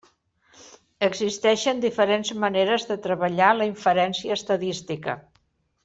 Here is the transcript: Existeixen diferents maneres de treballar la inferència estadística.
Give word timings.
Existeixen 1.07 1.83
diferents 1.83 2.31
maneres 2.45 2.87
de 2.93 2.99
treballar 3.07 3.53
la 3.61 3.69
inferència 3.75 4.41
estadística. 4.43 5.17